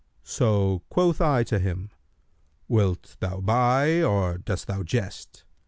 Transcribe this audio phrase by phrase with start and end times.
[0.23, 1.91] So quoth I to him,
[2.67, 5.43] 'Wilt thou buy or dost thou jest?'